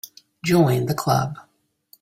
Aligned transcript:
Join 0.43 0.87
the 0.87 0.95
Club. 0.95 1.37